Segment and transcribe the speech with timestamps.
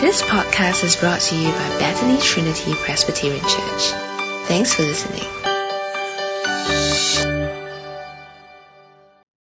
[0.00, 3.84] This podcast is brought to you by Bethany Trinity Presbyterian Church.
[4.48, 5.24] Thanks for listening.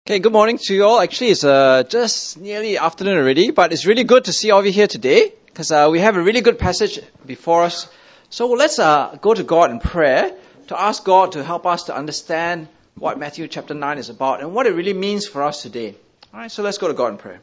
[0.06, 1.00] Okay, good morning to you all.
[1.00, 4.66] Actually, it's uh, just nearly afternoon already, but it's really good to see all of
[4.66, 7.88] you here today because uh, we have a really good passage before us.
[8.28, 10.34] So let's uh, go to God in prayer
[10.66, 12.66] to ask God to help us to understand
[12.96, 15.94] what Matthew chapter 9 is about and what it really means for us today.
[16.34, 17.40] All right, so let's go to God in prayer.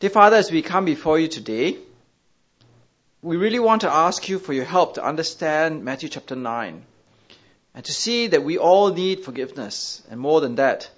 [0.00, 1.76] Dear Father, as we come before you today,
[3.20, 6.82] we really want to ask you for your help to understand Matthew chapter 9
[7.74, 10.02] and to see that we all need forgiveness.
[10.10, 10.90] And more than that,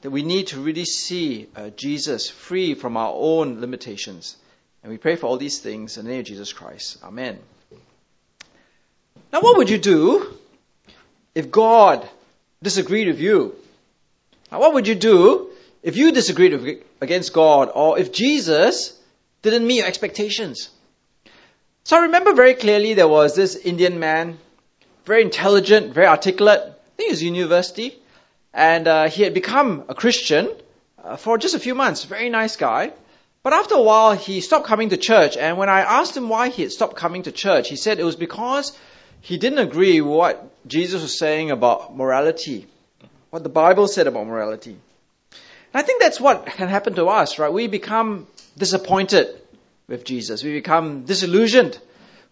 [0.00, 4.36] that we need to really see uh, Jesus free from our own limitations.
[4.82, 6.98] And we pray for all these things in the name of Jesus Christ.
[7.04, 7.38] Amen.
[9.32, 10.36] Now, what would you do
[11.32, 12.08] if God
[12.60, 13.54] disagreed with you?
[14.50, 15.47] Now, what would you do
[15.82, 18.98] if you disagreed against God or if Jesus
[19.42, 20.70] didn't meet your expectations?
[21.84, 24.38] So I remember very clearly there was this Indian man,
[25.06, 26.60] very intelligent, very articulate.
[26.60, 27.98] I think he was university.
[28.52, 30.50] And uh, he had become a Christian
[31.02, 32.04] uh, for just a few months.
[32.04, 32.92] Very nice guy.
[33.42, 35.36] But after a while, he stopped coming to church.
[35.36, 38.04] And when I asked him why he had stopped coming to church, he said it
[38.04, 38.76] was because
[39.20, 42.66] he didn't agree with what Jesus was saying about morality,
[43.30, 44.76] what the Bible said about morality.
[45.72, 47.52] And I think that's what can happen to us, right?
[47.52, 49.28] We become disappointed
[49.86, 50.42] with Jesus.
[50.42, 51.78] We become disillusioned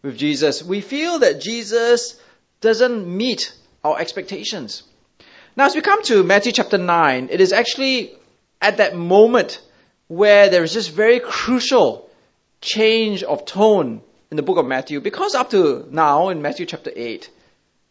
[0.02, 0.62] with Jesus.
[0.62, 2.20] We feel that Jesus
[2.60, 3.52] doesn't meet
[3.84, 4.82] our expectations.
[5.56, 8.14] Now, as we come to Matthew chapter 9, it is actually
[8.60, 9.60] at that moment
[10.08, 12.08] where there is this very crucial
[12.60, 15.00] change of tone in the book of Matthew.
[15.00, 17.30] Because up to now, in Matthew chapter 8,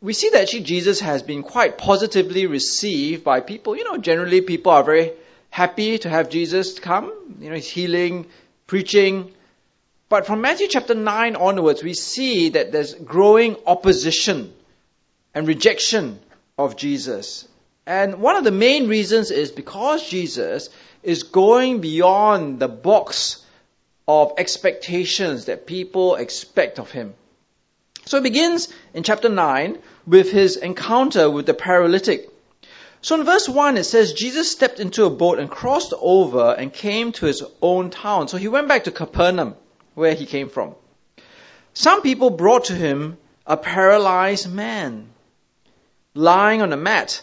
[0.01, 3.75] we see that actually Jesus has been quite positively received by people.
[3.75, 5.11] You know, generally people are very
[5.55, 7.13] happy to have Jesus come.
[7.39, 8.25] You know, he's healing,
[8.67, 9.31] preaching,
[10.09, 14.53] but from Matthew chapter 9 onwards, we see that there's growing opposition
[15.33, 16.19] and rejection
[16.57, 17.47] of Jesus.
[17.88, 20.69] And one of the main reasons is because Jesus
[21.03, 23.44] is going beyond the box
[24.07, 27.13] of expectations that people expect of him.
[28.05, 32.29] So it begins in chapter 9 with his encounter with the paralytic.
[33.05, 36.73] So in verse 1 it says, Jesus stepped into a boat and crossed over and
[36.73, 38.27] came to his own town.
[38.27, 39.53] So he went back to Capernaum
[39.93, 40.73] where he came from.
[41.75, 45.09] Some people brought to him a paralyzed man
[46.15, 47.21] lying on a mat.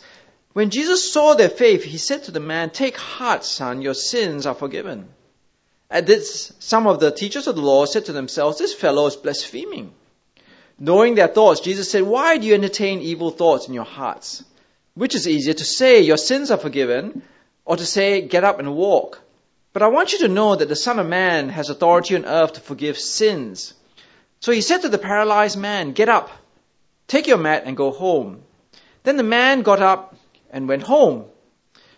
[0.53, 4.47] When Jesus saw their faith, he said to the man, Take heart, son, your sins
[4.47, 5.09] are forgiven.
[5.91, 9.17] At this, some of the teachers of the law said to themselves, This fellow is
[9.17, 9.93] blaspheming.
[10.79, 14.45] Knowing their thoughts, Jesus said, Why do you entertain evil thoughts in your hearts?
[14.95, 17.23] Which is easier to say, Your sins are forgiven,
[17.65, 19.21] or to say, Get up and walk?
[19.73, 22.55] But I want you to know that the Son of Man has authority on earth
[22.55, 23.73] to forgive sins.
[24.41, 26.31] So he said to the paralyzed man, Get up,
[27.07, 28.43] take your mat and go home.
[29.03, 30.15] Then the man got up
[30.51, 31.25] and went home.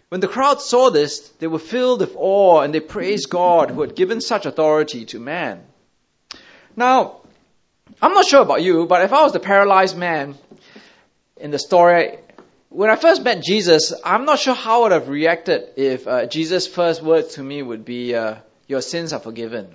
[0.09, 3.81] When the crowd saw this, they were filled with awe and they praised God who
[3.81, 5.65] had given such authority to man.
[6.77, 7.23] Now,
[8.01, 10.37] I'm not sure about you, but if I was the paralyzed man
[11.37, 12.19] in the story,
[12.75, 16.27] when I first met Jesus, I'm not sure how I would have reacted if uh,
[16.27, 18.37] Jesus' first words to me would be, uh,
[18.67, 19.69] Your sins are forgiven.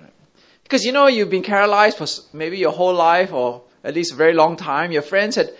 [0.64, 2.06] Because you know, you've been paralyzed for
[2.36, 4.92] maybe your whole life or at least a very long time.
[4.92, 5.50] Your friends had,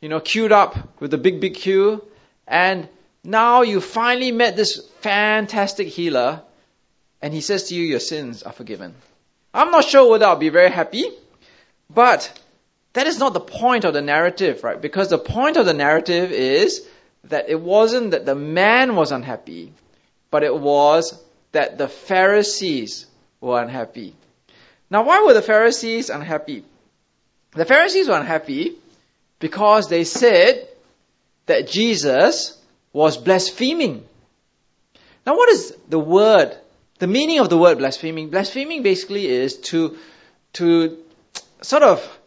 [0.00, 2.04] you know, queued up with a big, big queue.
[2.48, 2.88] And
[3.22, 6.42] now you finally met this fantastic healer.
[7.22, 8.96] And he says to you, Your sins are forgiven.
[9.54, 11.04] I'm not sure whether I'll be very happy,
[11.88, 12.32] but
[12.98, 14.80] that is not the point of the narrative, right?
[14.82, 16.84] Because the point of the narrative is
[17.24, 19.72] that it wasn't that the man was unhappy,
[20.32, 21.16] but it was
[21.52, 23.06] that the Pharisees
[23.40, 24.16] were unhappy.
[24.90, 26.64] Now, why were the Pharisees unhappy?
[27.52, 28.74] The Pharisees were unhappy
[29.38, 30.66] because they said
[31.46, 32.60] that Jesus
[32.92, 34.04] was blaspheming.
[35.24, 36.58] Now, what is the word?
[36.98, 38.30] The meaning of the word blaspheming?
[38.30, 39.96] Blaspheming basically is to,
[40.54, 40.98] to
[41.62, 42.17] sort of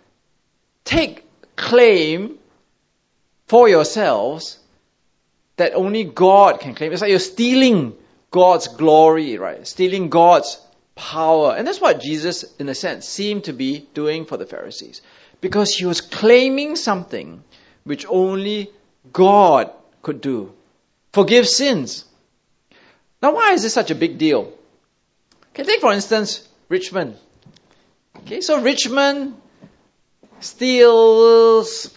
[0.83, 1.25] take
[1.55, 2.37] claim
[3.47, 4.59] for yourselves
[5.57, 6.91] that only God can claim.
[6.91, 7.93] It's like you're stealing
[8.31, 9.67] God's glory, right?
[9.67, 10.59] Stealing God's
[10.95, 11.53] power.
[11.55, 15.01] And that's what Jesus, in a sense, seemed to be doing for the Pharisees.
[15.41, 17.43] Because he was claiming something
[17.83, 18.71] which only
[19.11, 20.53] God could do.
[21.13, 22.05] Forgive sins.
[23.21, 24.53] Now, why is this such a big deal?
[25.49, 27.17] Okay, take for instance Richmond.
[28.19, 29.35] Okay, so Richmond
[30.41, 31.95] steals.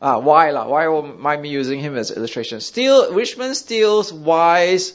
[0.00, 0.66] Ah, why lah?
[0.68, 2.60] Why am me using him as illustration?
[2.60, 4.94] Steal Richmond steals Y's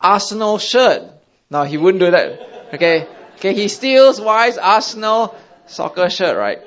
[0.00, 1.02] Arsenal shirt.
[1.50, 2.74] Now he wouldn't do that.
[2.74, 3.06] Okay?
[3.36, 5.34] Okay, he steals wise Arsenal
[5.66, 6.60] soccer shirt, right?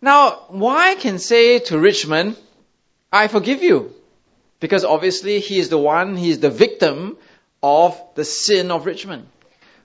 [0.00, 2.36] Now, why can say to Richmond,
[3.12, 3.94] I forgive you?
[4.60, 7.16] Because obviously he is the one, he is the victim
[7.62, 9.26] of the sin of Richmond.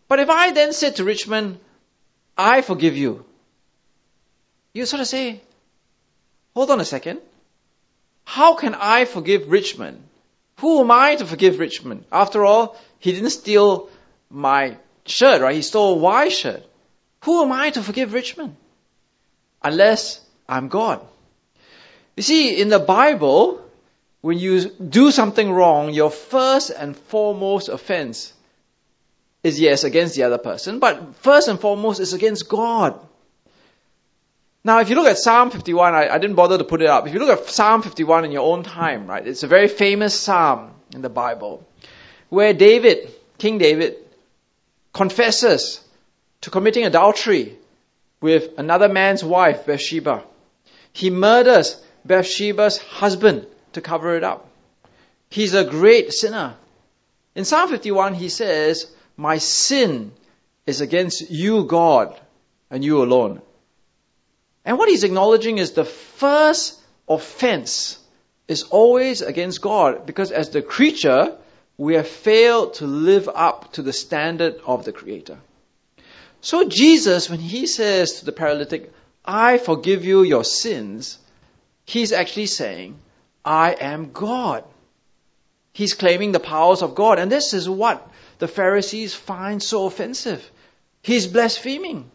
[0.07, 1.59] But if I then said to Richmond,
[2.37, 3.25] I forgive you,
[4.73, 5.41] you sort of say,
[6.53, 7.19] hold on a second.
[8.25, 10.03] How can I forgive Richmond?
[10.59, 12.05] Who am I to forgive Richmond?
[12.11, 13.89] After all, he didn't steal
[14.29, 15.55] my shirt, right?
[15.55, 16.63] He stole white shirt.
[17.23, 18.55] Who am I to forgive Richmond?
[19.63, 21.05] Unless I'm God.
[22.15, 23.61] You see, in the Bible,
[24.21, 28.33] when you do something wrong, your first and foremost offense
[29.47, 32.99] is yes against the other person, but first and foremost it's against God.
[34.63, 37.07] Now, if you look at Psalm 51, I, I, didn't bother to put it up.
[37.07, 40.19] If you look at Psalm 51 in your own time, right, it's a very famous
[40.19, 41.65] psalm in the Bible
[42.29, 43.95] where David, King David,
[44.93, 45.79] confesses
[46.41, 47.55] to committing adultery
[48.19, 50.23] with another man's wife, Bathsheba.
[50.91, 54.49] He murders Bathsheba's husband to cover it up.
[55.29, 56.55] He's a great sinner.
[57.35, 60.11] In Psalm 51, he says, My sin
[60.67, 62.17] is against you, God,
[62.69, 63.41] and you alone.
[64.63, 67.99] And what he's acknowledging is the first offense
[68.47, 71.35] is always against God because as the creature,
[71.77, 75.37] we have failed to live up to the standard of the Creator.
[76.41, 78.91] So Jesus, when he says to the paralytic,
[79.25, 81.17] I forgive you your sins,
[81.85, 82.99] he's actually saying,
[83.43, 84.63] I am God.
[85.73, 87.19] He's claiming the powers of God.
[87.19, 90.49] And this is what the Pharisees find so offensive.
[91.01, 92.09] He's blaspheming.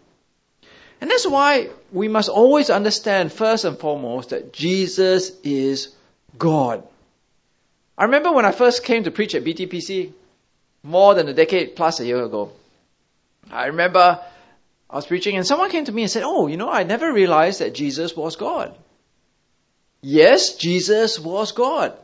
[1.01, 5.95] And that's why we must always understand, first and foremost, that Jesus is
[6.39, 6.85] God.
[7.99, 10.13] I remember when I first came to preach at BTPC,
[10.83, 12.53] more than a decade plus a year ago.
[13.51, 14.21] I remember
[14.89, 17.13] I was preaching and someone came to me and said, Oh, you know, I never
[17.13, 18.77] realized that Jesus was God.
[20.03, 21.97] Yes, Jesus was God.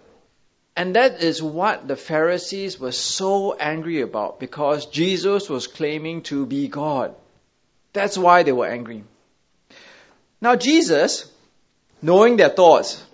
[0.78, 6.46] And that is what the Pharisees were so angry about because Jesus was claiming to
[6.46, 7.16] be God.
[7.92, 9.02] That's why they were angry.
[10.40, 11.28] Now, Jesus,
[12.00, 13.04] knowing their thoughts,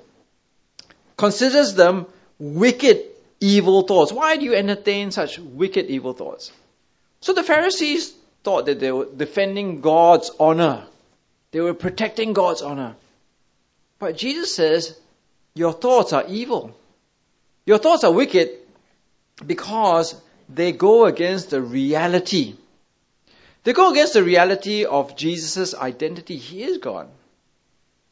[1.17, 2.05] considers them
[2.39, 3.03] wicked,
[3.41, 4.13] evil thoughts.
[4.13, 6.53] Why do you entertain such wicked, evil thoughts?
[7.23, 8.13] So the Pharisees
[8.43, 10.85] thought that they were defending God's honor.
[11.53, 12.95] They were protecting God's honor.
[13.99, 15.01] But Jesus says,
[15.55, 16.77] Your thoughts are evil.
[17.67, 18.51] Your thoughts are wicked
[19.45, 20.15] because
[20.49, 22.55] they go against the reality.
[23.65, 26.37] They go against the reality of Jesus' identity.
[26.37, 27.09] He is God.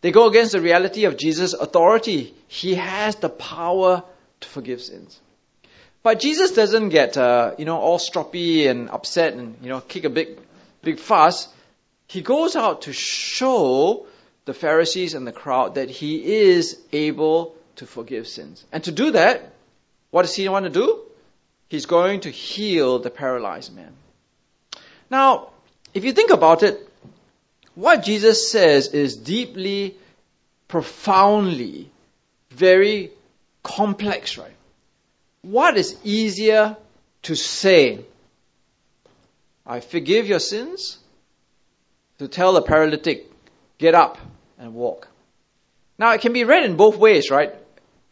[0.00, 2.34] They go against the reality of Jesus' authority.
[2.49, 4.02] He has the power
[4.40, 5.20] to forgive sins.
[6.02, 10.04] But Jesus doesn't get, uh, you know, all stroppy and upset and, you know, kick
[10.04, 10.38] a big,
[10.82, 11.46] big fuss.
[12.08, 14.06] He goes out to show
[14.44, 18.64] the Pharisees and the crowd that he is able to forgive sins.
[18.72, 19.52] And to do that,
[20.10, 21.00] what does he want to do?
[21.69, 23.92] He's going to heal the paralyzed man.
[25.10, 25.48] Now,
[25.94, 26.88] if you think about it,
[27.74, 29.96] what Jesus says is deeply,
[30.69, 31.90] profoundly,
[32.50, 33.10] very
[33.62, 34.54] complex, right?
[35.42, 36.76] What is easier
[37.22, 38.04] to say?
[39.66, 40.98] I forgive your sins?
[42.18, 43.30] To tell the paralytic,
[43.78, 44.18] get up
[44.58, 45.08] and walk.
[45.99, 47.54] Now, it can be read in both ways, right?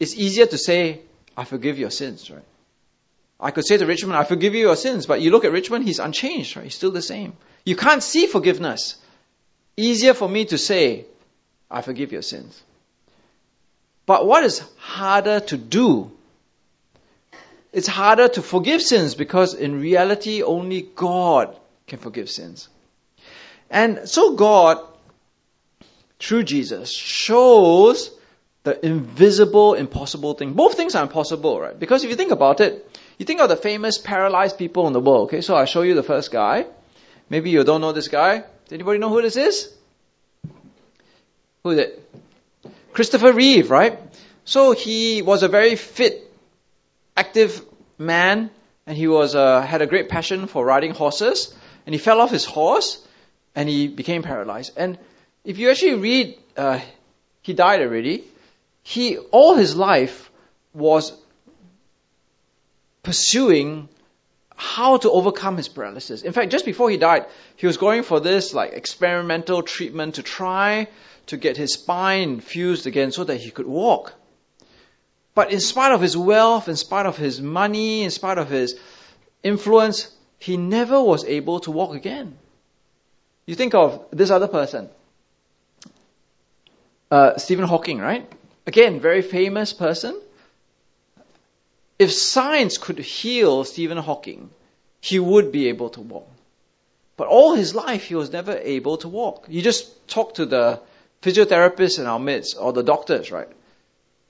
[0.01, 1.01] It's easier to say,
[1.37, 2.43] I forgive your sins, right?
[3.39, 5.85] I could say to Richmond, I forgive you your sins, but you look at Richmond,
[5.85, 6.63] he's unchanged, right?
[6.63, 7.33] He's still the same.
[7.65, 8.95] You can't see forgiveness.
[9.77, 11.05] Easier for me to say,
[11.69, 12.63] I forgive your sins.
[14.07, 16.11] But what is harder to do?
[17.71, 21.55] It's harder to forgive sins because in reality, only God
[21.85, 22.69] can forgive sins.
[23.69, 24.79] And so God,
[26.17, 28.09] through Jesus, shows
[28.63, 30.53] the invisible, impossible thing.
[30.53, 31.77] Both things are impossible, right?
[31.77, 32.87] Because if you think about it,
[33.17, 35.27] you think of the famous paralyzed people in the world.
[35.27, 36.65] Okay, so I show you the first guy.
[37.29, 38.39] Maybe you don't know this guy.
[38.39, 39.73] Does anybody know who this is?
[41.63, 42.09] Who is it?
[42.93, 43.99] Christopher Reeve, right?
[44.45, 46.31] So he was a very fit,
[47.15, 47.63] active
[47.97, 48.49] man,
[48.85, 51.53] and he was uh, had a great passion for riding horses.
[51.85, 53.05] And he fell off his horse,
[53.55, 54.73] and he became paralyzed.
[54.77, 54.97] And
[55.43, 56.79] if you actually read, uh,
[57.41, 58.23] he died already.
[58.83, 60.31] He all his life
[60.73, 61.13] was
[63.03, 63.89] pursuing
[64.55, 66.21] how to overcome his paralysis.
[66.21, 70.23] In fact, just before he died, he was going for this like experimental treatment to
[70.23, 70.87] try
[71.27, 74.13] to get his spine fused again so that he could walk.
[75.33, 78.77] But in spite of his wealth, in spite of his money, in spite of his
[79.43, 82.37] influence, he never was able to walk again.
[83.45, 84.89] You think of this other person,
[87.09, 88.31] uh, Stephen Hawking, right?
[88.67, 90.19] Again, very famous person.
[91.97, 94.49] If science could heal Stephen Hawking,
[95.01, 96.29] he would be able to walk.
[97.17, 99.45] But all his life, he was never able to walk.
[99.47, 100.79] You just talk to the
[101.21, 103.49] physiotherapists in our midst or the doctors, right?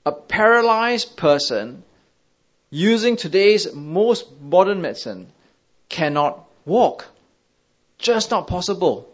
[0.04, 1.84] A paralyzed person
[2.70, 5.28] using today's most modern medicine
[5.88, 7.06] cannot walk.
[7.98, 9.08] Just not possible.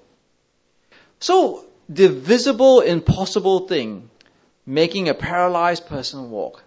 [1.21, 4.11] So, the visible, impossible thing,
[4.69, 6.63] making a paralyzed person walk,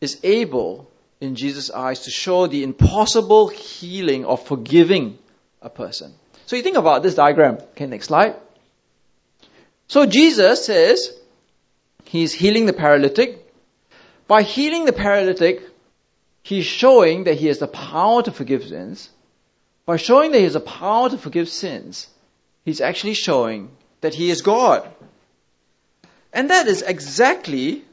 [0.00, 5.16] is able, in Jesus' eyes, to show the impossible healing of forgiving
[5.62, 6.12] a person.
[6.46, 7.58] So you think about this diagram.
[7.70, 8.34] Okay, next slide.
[9.86, 11.12] So Jesus says
[12.04, 13.38] he's healing the paralytic.
[14.26, 15.62] By healing the paralytic,
[16.42, 19.08] he's showing that he has the power to forgive sins.
[19.86, 22.08] By showing that he has the power to forgive sins,
[22.64, 23.70] he's actually showing
[24.00, 24.88] that he is God.
[26.32, 27.84] And that is exactly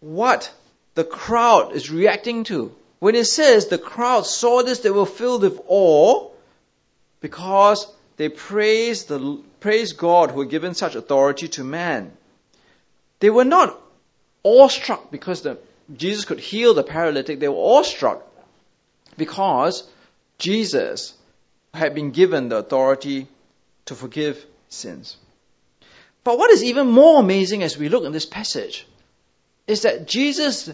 [0.00, 0.52] what
[0.94, 2.74] the crowd is reacting to.
[2.98, 6.30] When it says the crowd saw this, they were filled with awe
[7.20, 7.86] because
[8.16, 12.12] they praised, the, praised God who had given such authority to man.
[13.20, 13.78] They were not
[14.44, 15.58] awestruck because the,
[15.96, 17.40] Jesus could heal the paralytic.
[17.40, 18.22] They were awestruck
[19.16, 19.88] because
[20.38, 21.14] Jesus
[21.74, 23.26] had been given the authority
[23.86, 25.16] to forgive sins.
[26.24, 28.86] But what is even more amazing as we look in this passage
[29.66, 30.70] is that Jesus,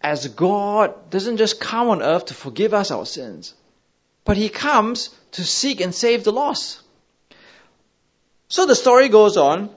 [0.00, 3.54] as God, doesn't just come on earth to forgive us our sins,
[4.24, 6.80] but he comes to seek and save the lost.
[8.48, 9.70] So the story goes on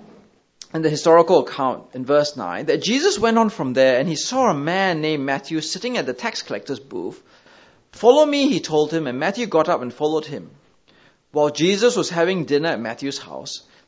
[0.73, 4.17] in the historical account in verse 9 that Jesus went on from there and he
[4.17, 7.21] saw a man named Matthew sitting at the tax collector's booth.
[7.93, 10.51] Follow me, he told him, and Matthew got up and followed him.
[11.31, 13.63] While Jesus was having dinner at Matthew's house,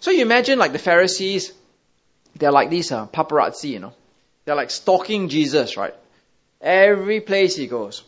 [0.00, 1.52] So you imagine like the Pharisees,
[2.36, 3.92] they're like these uh, paparazzi, you know.
[4.44, 5.94] They're like stalking Jesus, right?
[6.60, 8.02] Every place he goes.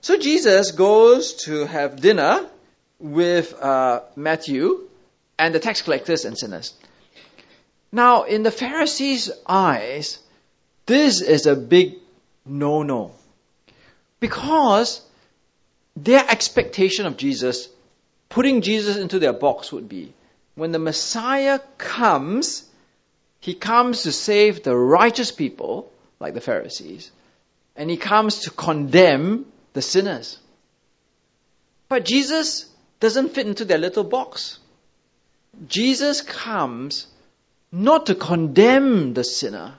[0.00, 2.48] So Jesus goes to have dinner
[2.98, 4.88] with uh, Matthew
[5.38, 6.74] and the tax collectors and sinners.
[7.92, 10.18] Now, in the Pharisees' eyes,
[10.86, 11.94] this is a big
[12.46, 13.12] no-no.
[14.20, 15.02] Because
[15.96, 17.68] their expectation of Jesus,
[18.28, 20.12] putting Jesus into their box would be,
[20.54, 22.68] when the Messiah comes,
[23.40, 27.10] he comes to save the righteous people, like the Pharisees,
[27.76, 30.38] and he comes to condemn the sinners.
[31.88, 32.66] But Jesus
[33.00, 34.58] doesn't fit into their little box.
[35.66, 37.06] Jesus comes
[37.72, 39.74] not to condemn the sinner,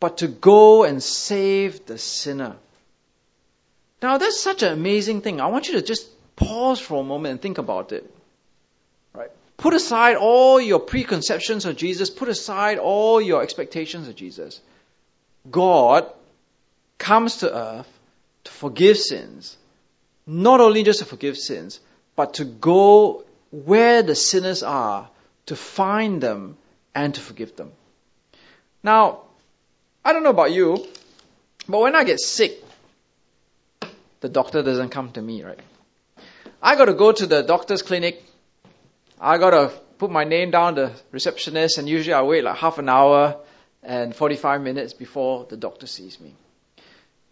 [0.00, 2.56] but to go and save the sinner.
[4.02, 5.40] Now that's such an amazing thing.
[5.40, 8.10] I want you to just pause for a moment and think about it.
[9.60, 14.58] Put aside all your preconceptions of Jesus, put aside all your expectations of Jesus.
[15.50, 16.10] God
[16.96, 17.98] comes to earth
[18.44, 19.58] to forgive sins.
[20.26, 21.78] Not only just to forgive sins,
[22.16, 25.10] but to go where the sinners are,
[25.44, 26.56] to find them
[26.94, 27.72] and to forgive them.
[28.82, 29.24] Now,
[30.02, 30.86] I don't know about you,
[31.68, 32.64] but when I get sick,
[34.20, 35.60] the doctor doesn't come to me, right?
[36.62, 38.24] I got to go to the doctor's clinic
[39.20, 42.88] I gotta put my name down the receptionist, and usually I wait like half an
[42.88, 43.36] hour
[43.82, 46.34] and 45 minutes before the doctor sees me.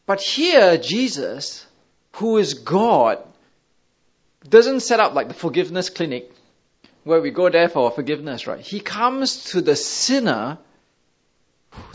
[0.05, 1.67] But here, Jesus,
[2.13, 3.19] who is God,
[4.49, 6.31] doesn't set up like the forgiveness clinic
[7.05, 8.61] where we go there for forgiveness, right?
[8.61, 10.59] He comes to the sinner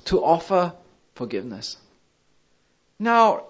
[0.06, 0.74] to offer
[1.16, 1.78] forgiveness.
[2.98, 3.44] Now,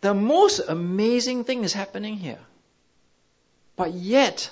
[0.00, 2.40] the most amazing thing is happening here.
[3.76, 4.50] But yet,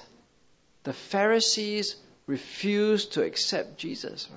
[0.84, 4.28] the Pharisees refused to accept Jesus.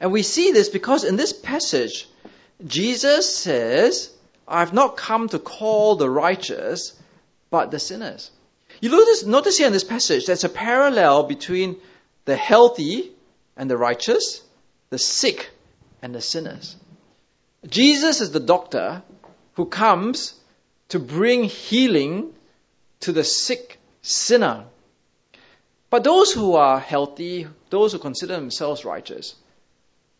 [0.00, 2.08] And we see this because in this passage,
[2.66, 4.10] Jesus says,
[4.48, 6.98] I've not come to call the righteous,
[7.50, 8.30] but the sinners.
[8.80, 11.76] You notice, notice here in this passage, there's a parallel between
[12.24, 13.12] the healthy
[13.56, 14.42] and the righteous,
[14.88, 15.50] the sick
[16.02, 16.76] and the sinners.
[17.68, 19.02] Jesus is the doctor
[19.54, 20.34] who comes
[20.88, 22.32] to bring healing
[23.00, 24.64] to the sick sinner.
[25.90, 29.34] But those who are healthy, those who consider themselves righteous,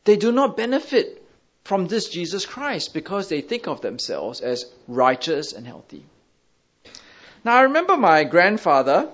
[0.04, 1.24] they do not benefit
[1.62, 6.04] from this Jesus Christ because they think of themselves as righteous and healthy.
[7.44, 9.10] Now, I remember my grandfather.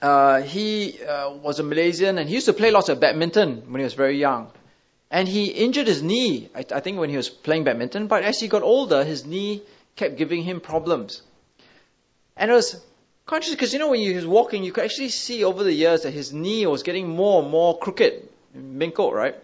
[0.00, 3.80] Uh, he uh, was a Malaysian and he used to play lots of badminton when
[3.80, 4.50] he was very young.
[5.10, 8.06] And he injured his knee, I, I think, when he was playing badminton.
[8.06, 9.62] But as he got older, his knee
[9.96, 11.22] kept giving him problems.
[12.36, 12.80] And it was
[13.28, 16.02] conscious because, you know, when he was walking, you could actually see over the years
[16.02, 19.36] that his knee was getting more and more crooked, minkled, right?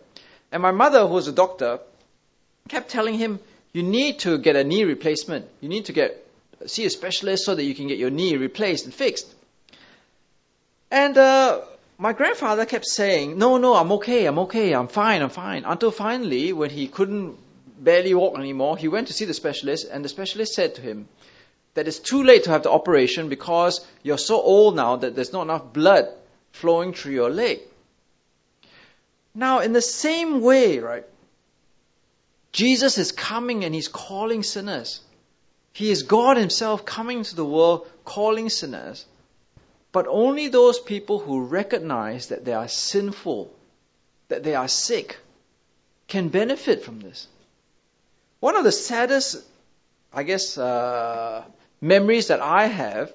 [0.51, 1.79] And my mother, who was a doctor,
[2.69, 3.39] kept telling him,
[3.75, 5.47] you need to get a knee replacement.
[5.61, 6.21] You need to get
[6.67, 9.33] see a specialist so that you can get your knee replaced and fixed.
[10.91, 11.61] And uh,
[11.99, 15.65] my grandfather kept saying, no, no, I'm okay, I'm okay, I'm fine, I'm fine.
[15.67, 17.37] Until finally, when he couldn't
[17.79, 21.07] barely walk anymore, he went to see the specialist, and the specialist said to him
[21.75, 25.33] that it's too late to have the operation because you're so old now that there's
[25.33, 26.09] not enough blood
[26.53, 27.61] flowing through your leg.
[29.35, 31.05] Now, in the same way, right,
[32.53, 35.01] Jesus is coming and he's calling sinners.
[35.73, 39.05] He is God himself coming to the world calling sinners.
[39.91, 43.53] But only those people who recognize that they are sinful,
[44.29, 45.19] that they are sick,
[46.07, 47.27] can benefit from this.
[48.39, 49.45] One of the saddest,
[50.13, 51.45] I guess, uh,
[51.85, 53.13] memories that I have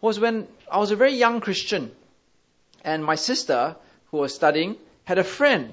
[0.00, 1.90] was when I was a very young Christian.
[2.84, 3.76] And my sister,
[4.10, 5.72] who was studying, had a friend.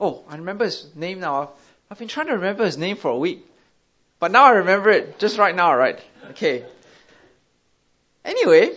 [0.00, 1.50] Oh, I remember his name now.
[1.90, 3.44] I've been trying to remember his name for a week.
[4.20, 5.98] But now I remember it just right now, right?
[6.30, 6.64] Okay.
[8.24, 8.70] Anyway,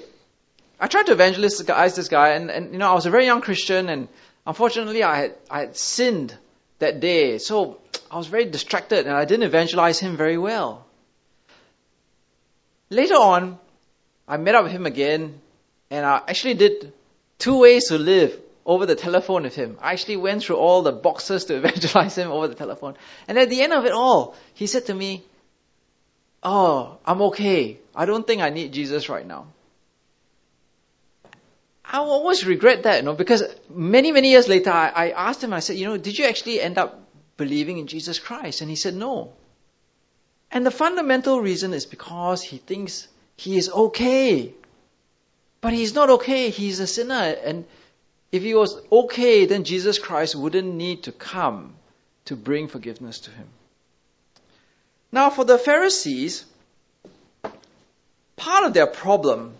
[0.79, 3.41] I tried to evangelize this guy, and, and you know, I was a very young
[3.41, 4.07] Christian, and
[4.47, 6.35] unfortunately, I had, I had sinned
[6.79, 7.37] that day.
[7.37, 10.84] So I was very distracted, and I didn't evangelize him very well.
[12.89, 13.59] Later on,
[14.27, 15.41] I met up with him again,
[15.89, 16.93] and I actually did
[17.37, 19.77] two ways to live over the telephone with him.
[19.81, 22.95] I actually went through all the boxes to evangelize him over the telephone.
[23.27, 25.23] And at the end of it all, he said to me,
[26.43, 27.79] Oh, I'm okay.
[27.95, 29.47] I don't think I need Jesus right now.
[31.83, 35.53] I always regret that, you know, because many, many years later, I, I asked him,
[35.53, 36.99] I said, you know, did you actually end up
[37.37, 38.61] believing in Jesus Christ?
[38.61, 39.33] And he said, no.
[40.51, 44.53] And the fundamental reason is because he thinks he is okay.
[45.61, 46.49] But he's not okay.
[46.49, 47.13] He's a sinner.
[47.13, 47.65] And
[48.31, 51.75] if he was okay, then Jesus Christ wouldn't need to come
[52.25, 53.47] to bring forgiveness to him.
[55.11, 56.45] Now, for the Pharisees,
[58.35, 59.53] part of their problem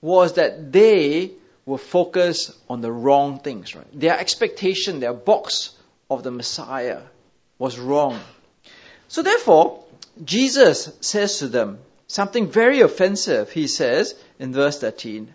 [0.00, 1.32] was that they
[1.64, 3.86] were focused on the wrong things, right?
[3.92, 5.70] Their expectation, their box
[6.10, 7.02] of the Messiah
[7.58, 8.18] was wrong.
[9.12, 9.84] So therefore,
[10.24, 13.50] Jesus says to them something very offensive.
[13.52, 15.34] He says in verse 13,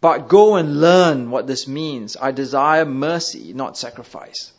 [0.00, 2.16] but go and learn what this means.
[2.16, 4.52] I desire mercy, not sacrifice.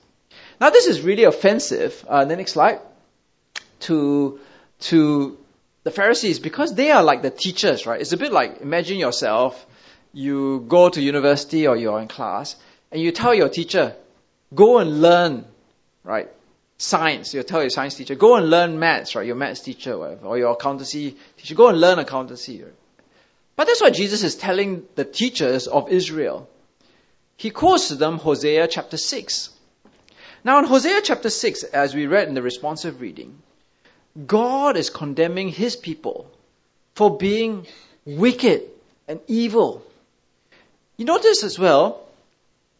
[0.59, 2.03] Now, this is really offensive.
[2.05, 2.81] Uh, the next slide.
[3.87, 4.41] To,
[4.91, 5.37] to
[5.83, 8.01] the Pharisees because they are like the teachers, right?
[8.01, 9.65] It's a bit like imagine yourself,
[10.11, 12.57] you go to university or you're in class,
[12.91, 13.95] and you tell your teacher,
[14.53, 15.45] go and learn,
[16.03, 16.29] right?
[16.81, 17.31] Science.
[17.35, 19.27] You tell your science teacher, go and learn maths, right?
[19.27, 22.63] Your maths teacher, whatever, or your accountancy teacher, go and learn accountancy.
[22.63, 22.73] Right?
[23.55, 26.49] But that's what Jesus is telling the teachers of Israel.
[27.37, 29.51] He quotes to them Hosea chapter 6.
[30.43, 33.37] Now, in Hosea chapter 6, as we read in the responsive reading,
[34.25, 36.31] God is condemning his people
[36.95, 37.67] for being
[38.05, 38.63] wicked
[39.07, 39.85] and evil.
[40.97, 42.01] You notice as well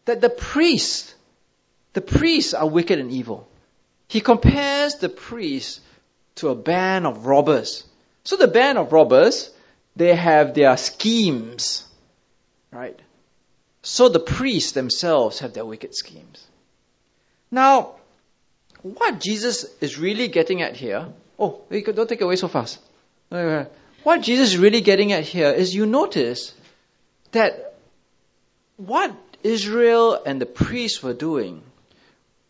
[0.06, 1.14] that the priests,
[1.92, 3.48] the priests are wicked and evil.
[4.12, 5.80] He compares the priests
[6.34, 7.82] to a band of robbers.
[8.24, 9.48] So the band of robbers
[9.96, 11.86] they have their schemes,
[12.70, 13.00] right?
[13.80, 16.46] So the priests themselves have their wicked schemes.
[17.50, 17.94] Now,
[18.82, 22.80] what Jesus is really getting at here, oh, don't take it away so fast.
[23.30, 26.54] What Jesus is really getting at here is you notice
[27.30, 27.76] that
[28.76, 31.62] what Israel and the priests were doing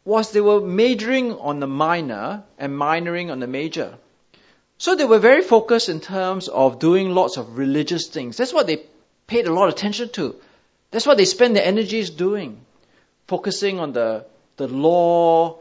[0.05, 3.99] was they were majoring on the minor and minoring on the major.
[4.79, 8.37] So they were very focused in terms of doing lots of religious things.
[8.37, 8.85] That's what they
[9.29, 10.35] paid a lot of attention to.
[10.91, 12.61] That's what they spent their energies doing.
[13.29, 15.59] Focusing on the, the law,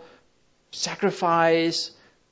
[0.72, 1.92] sacrifice,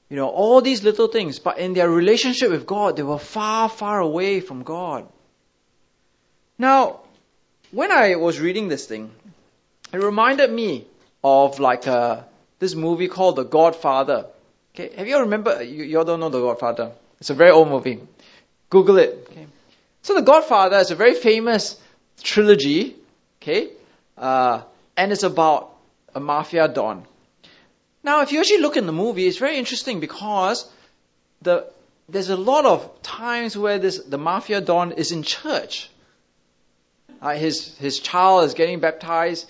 [0.09, 1.37] you know, all these little things.
[1.37, 5.07] But in their relationship with God, they were far, far away from God.
[6.57, 7.01] Now,
[7.71, 9.11] when I was reading this thing,
[9.93, 10.87] it reminded me
[11.23, 12.23] of like a, uh,
[12.59, 14.27] this movie called The Godfather.
[14.73, 15.61] Okay, have you all remember?
[15.63, 16.91] You, you all don't know The Godfather.
[17.19, 17.99] It's a very old movie.
[18.69, 19.27] Google it.
[19.31, 19.45] Okay.
[20.01, 21.79] So The Godfather is a very famous
[22.21, 22.95] trilogy,
[23.41, 23.69] okay,
[24.17, 24.61] uh,
[24.95, 25.75] and it's about
[26.15, 27.05] a mafia don.
[28.03, 30.69] Now, if you actually look in the movie, it's very interesting because
[31.41, 31.71] the
[32.07, 35.89] there's a lot of times where this the mafia don is in church.
[37.21, 39.49] Uh, his his child is getting baptized.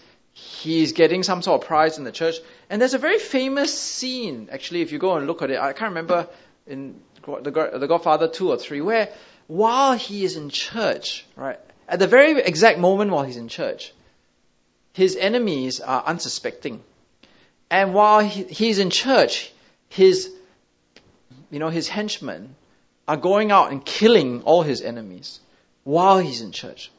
[0.61, 2.35] He's getting some sort of prize in the church,
[2.69, 4.49] and there's a very famous scene.
[4.51, 6.27] Actually, if you go and look at it, I can't remember
[6.67, 9.09] in the, the Godfather two or three where
[9.47, 13.93] while he is in church, right at the very exact moment while he's in church,
[14.93, 16.83] his enemies are unsuspecting,
[17.69, 19.51] and while he, he's in church,
[19.89, 20.31] his
[21.51, 22.55] you know, his henchmen
[23.07, 25.39] are going out and killing all his enemies
[25.83, 26.91] while he's in church.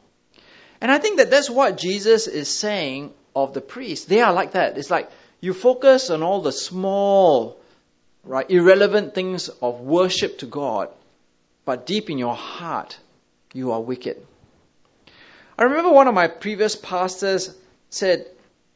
[0.80, 4.06] And I think that that's what Jesus is saying of the priests.
[4.06, 4.78] They are like that.
[4.78, 7.60] It's like you focus on all the small,
[8.24, 10.88] right, irrelevant things of worship to God,
[11.64, 12.98] but deep in your heart,
[13.52, 14.16] you are wicked.
[15.58, 17.54] I remember one of my previous pastors
[17.90, 18.26] said,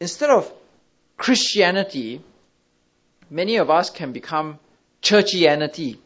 [0.01, 0.53] instead of
[1.17, 2.21] Christianity,
[3.31, 4.59] many of us can become
[5.03, 5.99] churchianity.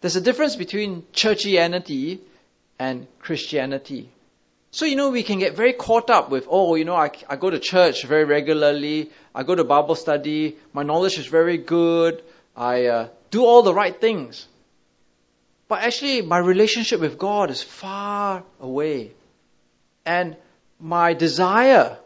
[0.00, 2.20] There's a difference between churchianity
[2.78, 4.10] and Christianity.
[4.70, 7.36] So, you know, we can get very caught up with, oh, you know, I, I
[7.36, 12.22] go to church very regularly, I go to Bible study, my knowledge is very good,
[12.54, 14.46] I uh, do all the right things.
[15.68, 19.12] But actually, my relationship with God is far away.
[20.04, 20.36] And
[20.80, 21.98] my desire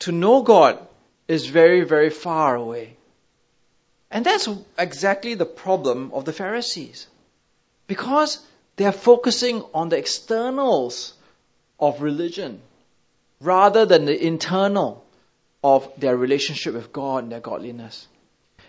[0.00, 0.78] to know God
[1.28, 2.96] is very, very far away.
[4.10, 4.48] And that's
[4.78, 7.06] exactly the problem of the Pharisees.
[7.86, 8.38] Because
[8.76, 11.14] they are focusing on the externals
[11.82, 12.62] of religion
[13.40, 15.04] rather than the internal
[15.64, 18.06] of their relationship with God and their godliness.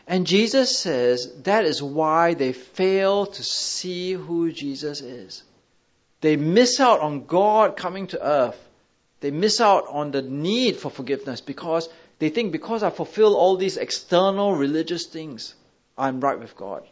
[0.08, 5.44] And Jesus says that is why they fail to see who Jesus is.
[6.22, 8.60] They miss out on God coming to earth.
[9.22, 11.88] They miss out on the need for forgiveness because
[12.20, 15.54] they think because I fulfill all these external religious things,
[15.98, 16.84] I'm right with God.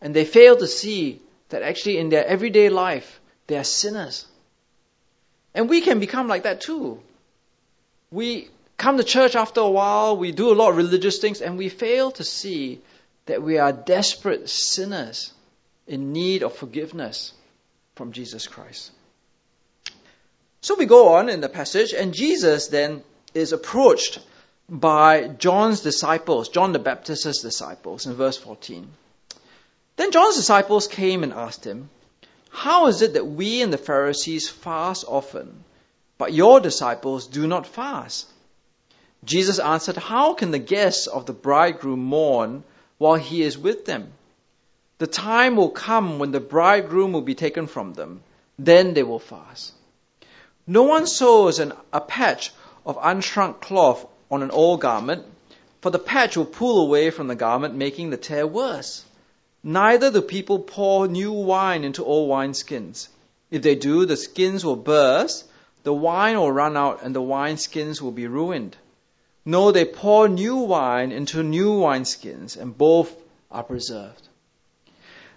[0.00, 4.26] And they fail to see that actually in their everyday life, they are sinners.
[5.54, 7.00] And we can become like that too.
[8.10, 11.56] We come to church after a while, we do a lot of religious things, and
[11.56, 12.80] we fail to see
[13.26, 15.32] that we are desperate sinners
[15.86, 17.32] in need of forgiveness
[17.94, 18.90] from Jesus Christ.
[20.60, 23.02] So we go on in the passage, and Jesus then
[23.34, 24.20] is approached
[24.68, 28.88] by John's disciples, John the Baptist's disciples, in verse 14.
[29.96, 31.90] Then John's disciples came and asked him,
[32.52, 35.64] How is it that we and the Pharisees fast often,
[36.18, 38.28] but your disciples do not fast?
[39.24, 42.62] Jesus answered, How can the guests of the bridegroom mourn
[42.98, 44.12] while he is with them?
[44.98, 48.22] The time will come when the bridegroom will be taken from them.
[48.58, 49.72] Then they will fast.
[50.66, 52.52] No one sews an, a patch
[52.84, 55.24] of unshrunk cloth on an old garment,
[55.80, 59.04] for the patch will pull away from the garment, making the tear worse.
[59.64, 63.08] Neither do people pour new wine into old wineskins.
[63.50, 65.44] If they do, the skins will burst,
[65.84, 68.76] the wine will run out, and the wineskins will be ruined.
[69.44, 73.14] No, they pour new wine into new wineskins, and both
[73.50, 74.28] are preserved.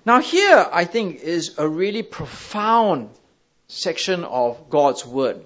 [0.05, 3.09] Now, here, I think, is a really profound
[3.67, 5.43] section of God's Word.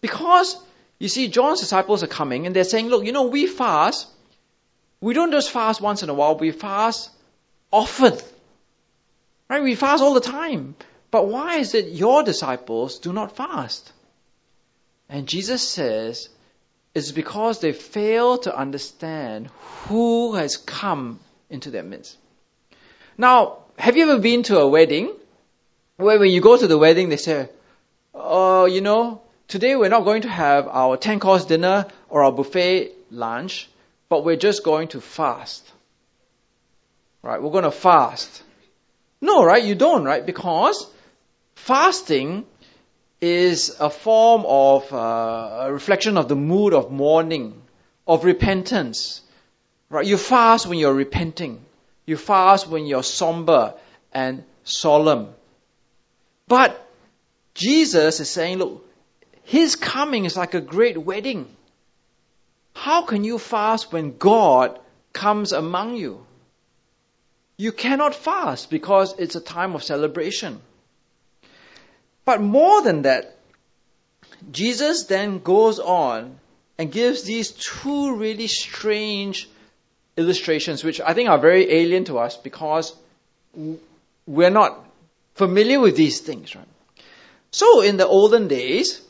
[0.00, 0.56] Because
[0.98, 4.06] you see, John's disciples are coming and they're saying, look, you know, we fast.
[5.00, 7.10] We don't just fast once in a while, we fast
[7.70, 8.18] often.
[9.48, 9.62] Right?
[9.62, 10.74] We fast all the time.
[11.10, 13.92] But why is it your disciples do not fast?
[15.08, 16.28] And Jesus says,
[16.94, 19.50] it's because they fail to understand
[19.88, 22.16] who has come into their midst.
[23.18, 25.12] Now, have you ever been to a wedding
[25.96, 27.48] where when you go to the wedding, they say,
[28.14, 32.30] oh, you know, Today we're not going to have our 10 course dinner or our
[32.30, 33.68] buffet lunch,
[34.08, 35.68] but we're just going to fast.
[37.22, 37.42] Right?
[37.42, 38.42] We're going to fast.
[39.20, 39.62] No, right?
[39.62, 40.24] You don't, right?
[40.24, 40.90] Because
[41.54, 42.44] fasting
[43.20, 47.60] is a form of uh, a reflection of the mood of mourning,
[48.06, 49.20] of repentance.
[49.90, 50.06] Right?
[50.06, 51.64] You fast when you're repenting.
[52.06, 53.74] You fast when you're somber
[54.12, 55.28] and solemn.
[56.48, 56.86] But
[57.54, 58.86] Jesus is saying, look,
[59.44, 61.54] his coming is like a great wedding.
[62.74, 64.78] How can you fast when God
[65.12, 66.24] comes among you?
[67.60, 70.62] You cannot fast because it's a time of celebration.
[72.24, 73.36] But more than that,
[74.50, 76.38] Jesus then goes on
[76.78, 79.46] and gives these two really strange
[80.16, 82.94] illustrations, which I think are very alien to us because
[84.26, 84.82] we're not
[85.34, 86.64] familiar with these things, right?
[87.50, 89.02] So in the olden days,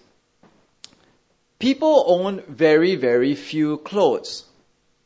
[1.60, 4.44] people owned very, very few clothes.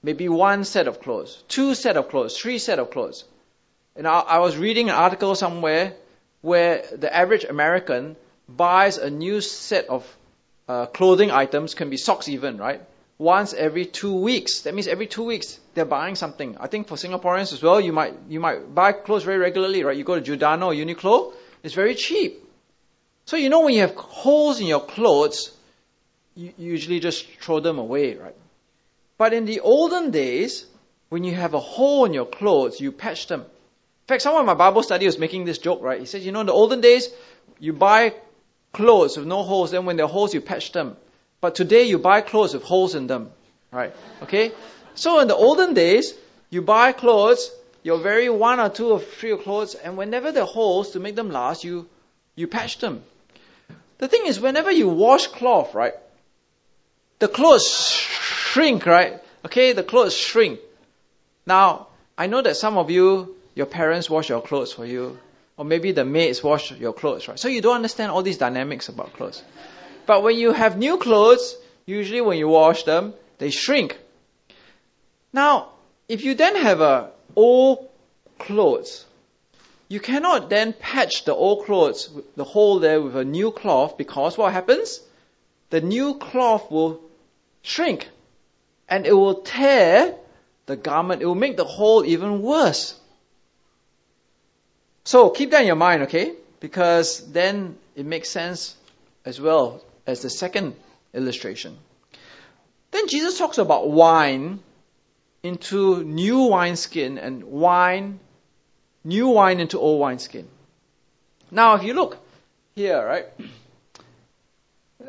[0.02, 3.24] Maybe one set of clothes, two set of clothes, three set of clothes.
[3.96, 5.94] And I, I was reading an article somewhere
[6.42, 8.16] where the average American
[8.48, 10.04] buys a new set of
[10.68, 12.80] uh, clothing items, can be socks even, right?
[13.18, 14.62] Once every two weeks.
[14.62, 16.56] That means every two weeks they're buying something.
[16.58, 19.96] I think for Singaporeans as well, you might you might buy clothes very regularly, right?
[19.96, 22.42] You go to Giordano or Uniqlo, it's very cheap.
[23.26, 25.56] So you know when you have holes in your clothes,
[26.34, 28.36] you usually just throw them away, right?
[29.16, 30.66] But in the olden days,
[31.08, 33.44] when you have a hole in your clothes, you patch them.
[34.04, 35.98] In fact, someone in my Bible study was making this joke, right?
[35.98, 37.08] He said, you know, in the olden days,
[37.58, 38.12] you buy
[38.74, 40.98] clothes with no holes, then when there are holes, you patch them.
[41.40, 43.30] But today, you buy clothes with holes in them,
[43.72, 43.94] right?
[44.22, 44.52] Okay?
[44.94, 46.12] So in the olden days,
[46.50, 47.50] you buy clothes,
[47.82, 51.00] you're very one or two or three of clothes, and whenever there are holes, to
[51.00, 51.88] make them last, you,
[52.36, 53.02] you patch them.
[53.96, 55.94] The thing is, whenever you wash cloth, right,
[57.20, 59.22] the clothes shrink, right?
[59.46, 60.60] Okay, the clothes shrink.
[61.46, 61.88] Now,
[62.18, 65.18] I know that some of you, your parents wash your clothes for you,
[65.56, 67.38] or maybe the maids wash your clothes, right?
[67.38, 69.42] So you don't understand all these dynamics about clothes.
[70.06, 73.98] But when you have new clothes, usually when you wash them, they shrink.
[75.32, 75.70] Now,
[76.08, 77.88] if you then have a old
[78.38, 79.04] clothes,
[79.88, 84.36] you cannot then patch the old clothes, the hole there with a new cloth because
[84.36, 85.00] what happens?
[85.70, 87.00] The new cloth will
[87.62, 88.08] shrink
[88.88, 90.14] and it will tear
[90.66, 91.22] the garment.
[91.22, 92.98] It will make the hole even worse.
[95.04, 96.32] So keep that in your mind, okay?
[96.60, 98.74] Because then it makes sense
[99.24, 100.74] as well as the second
[101.12, 101.76] illustration.
[102.90, 104.60] Then Jesus talks about wine
[105.42, 108.18] into new wineskin and wine,
[109.04, 110.48] new wine into old wineskin.
[111.50, 112.18] Now, if you look
[112.74, 113.26] here, right?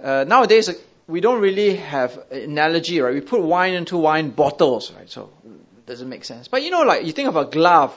[0.02, 0.70] Uh, nowadays,
[1.08, 3.14] we don't really have an analogy, right?
[3.14, 5.10] We put wine into wine bottles, right?
[5.10, 6.48] So it doesn't make sense.
[6.48, 7.96] But you know, like you think of a glove,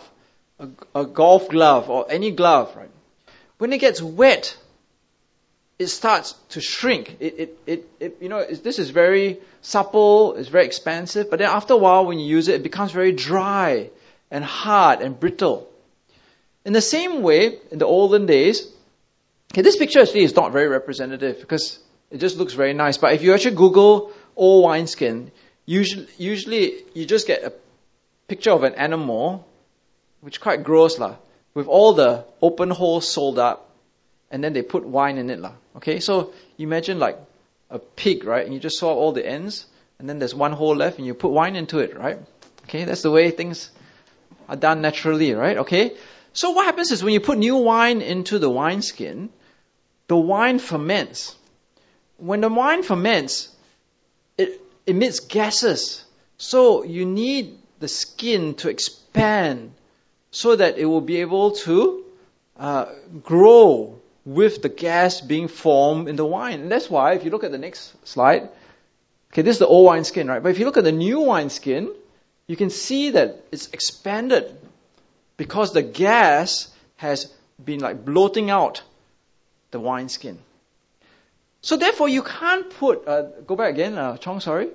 [0.58, 2.90] a, a golf glove or any glove, right?
[3.58, 4.56] When it gets wet,
[5.78, 7.16] it starts to shrink.
[7.20, 11.48] It, it, it, it you know, this is very supple, it's very expansive, but then
[11.48, 13.90] after a while when you use it, it becomes very dry
[14.30, 15.68] and hard and brittle.
[16.64, 18.68] In the same way, in the olden days,
[19.52, 21.78] okay, this picture actually is not very representative because
[22.10, 22.98] it just looks very nice.
[22.98, 25.30] But if you actually Google old wineskin,
[25.64, 27.52] usually, usually you just get a
[28.26, 29.47] picture of an animal,
[30.20, 31.16] which quite gross lah,
[31.54, 33.70] with all the open holes sold up,
[34.30, 35.52] and then they put wine in it lah.
[35.76, 37.18] Okay, so imagine like
[37.70, 38.44] a pig, right?
[38.44, 39.66] And you just saw all the ends,
[39.98, 42.18] and then there's one hole left, and you put wine into it, right?
[42.64, 43.70] Okay, that's the way things
[44.48, 45.58] are done naturally, right?
[45.58, 45.96] Okay,
[46.32, 49.30] so what happens is when you put new wine into the wineskin,
[50.08, 51.36] the wine ferments
[52.18, 53.48] when the wine ferments,
[54.36, 56.04] it emits gases.
[56.36, 59.72] So you need the skin to expand
[60.30, 62.04] so that it will be able to
[62.58, 62.86] uh,
[63.22, 66.60] grow with the gas being formed in the wine.
[66.60, 68.48] And that's why, if you look at the next slide,
[69.32, 70.42] okay, this is the old wine skin, right?
[70.42, 71.90] But if you look at the new wine skin,
[72.46, 74.54] you can see that it's expanded
[75.36, 77.32] because the gas has
[77.64, 78.82] been like bloating out
[79.70, 80.38] the wine skin.
[81.60, 84.68] So therefore, you can't put, uh, go back again, uh, Chong, sorry.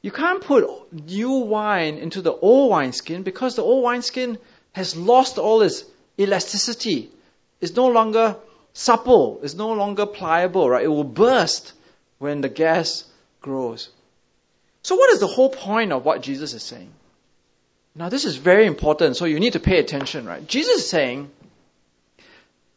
[0.00, 4.38] You can't put new wine into the old wine skin because the old wineskin
[4.78, 5.84] has lost all its
[6.18, 7.10] elasticity.
[7.60, 8.36] It's no longer
[8.72, 9.40] supple.
[9.42, 10.84] It's no longer pliable, right?
[10.84, 11.72] It will burst
[12.18, 13.04] when the gas
[13.40, 13.88] grows.
[14.82, 16.92] So what is the whole point of what Jesus is saying?
[17.94, 20.46] Now this is very important, so you need to pay attention, right?
[20.46, 21.30] Jesus is saying,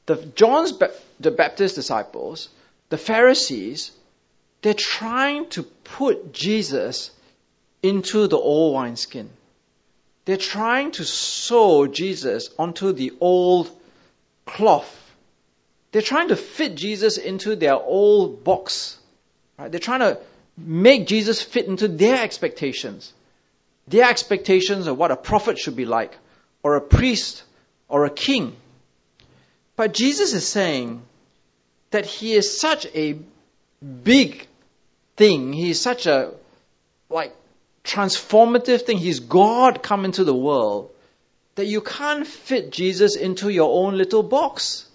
[0.08, 0.74] the John's
[1.20, 2.50] the Baptist disciples
[2.90, 3.92] the Pharisees,
[4.62, 7.12] they're trying to put Jesus
[7.82, 9.30] into the old wineskin.
[10.26, 13.70] They're trying to sew Jesus onto the old
[14.46, 14.98] cloth.
[15.92, 18.98] They're trying to fit Jesus into their old box.
[19.58, 19.72] Right?
[19.72, 20.20] They're trying to
[20.58, 23.14] make Jesus fit into their expectations.
[23.88, 26.18] Their expectations of what a prophet should be like,
[26.64, 27.44] or a priest,
[27.90, 28.56] or a king.
[29.76, 31.02] But Jesus is saying,
[31.92, 33.18] that he is such a
[33.82, 34.48] big
[35.18, 35.54] thing.
[35.54, 36.34] He is such a
[37.10, 37.36] like
[37.84, 38.98] transformative thing.
[38.98, 40.92] He's God come into the world
[41.56, 44.88] that you can't fit Jesus into your own little box.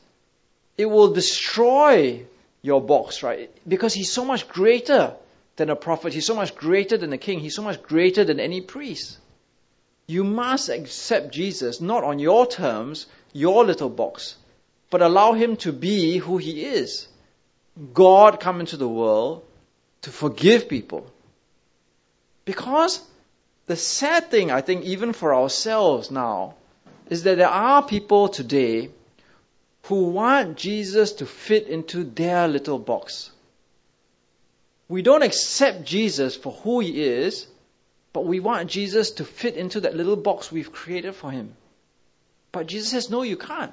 [0.77, 2.25] It will destroy
[2.63, 3.51] your box, right?
[3.67, 5.15] Because he's so much greater
[5.57, 6.13] than a prophet.
[6.13, 7.41] He's so much greater than a king.
[7.41, 9.19] He's so much greater than any priest.
[10.07, 14.37] You must accept Jesus not on your terms, your little box,
[14.91, 17.09] but allow him to be who he is.
[17.93, 19.45] God come into the world
[20.03, 21.11] to forgive people.
[22.47, 23.03] Because
[23.67, 26.55] the sad thing, I think, even for ourselves now,
[27.11, 28.91] is that there are people today
[29.85, 33.31] who want Jesus to fit into their little box.
[34.89, 37.47] We don't accept Jesus for who he is,
[38.13, 41.55] but we want Jesus to fit into that little box we've created for him.
[42.53, 43.73] But Jesus says, no, you can't.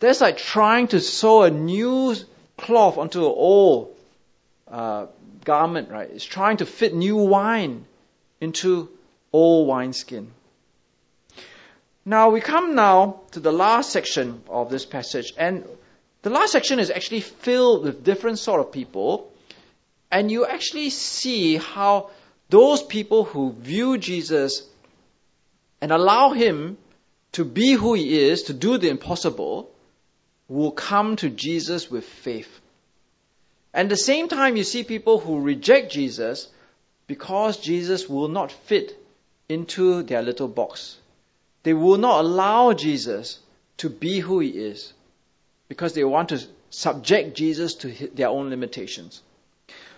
[0.00, 2.14] That's like trying to sew a new
[2.56, 3.96] cloth onto an old
[4.70, 5.06] uh,
[5.44, 6.08] garment, right?
[6.10, 7.84] It's trying to fit new wine
[8.40, 8.90] into
[9.32, 10.32] old wineskin.
[12.04, 15.64] Now we come now to the last section of this passage, and
[16.22, 19.32] the last section is actually filled with different sort of people,
[20.10, 22.10] and you actually see how
[22.48, 24.66] those people who view Jesus
[25.80, 26.78] and allow him
[27.32, 29.70] to be who he is, to do the impossible,
[30.48, 32.60] will come to Jesus with faith.
[33.72, 36.48] And at the same time, you see people who reject Jesus
[37.06, 38.98] because Jesus will not fit
[39.48, 40.96] into their little box.
[41.62, 43.38] They will not allow Jesus
[43.78, 44.92] to be who he is
[45.68, 49.22] because they want to subject Jesus to their own limitations.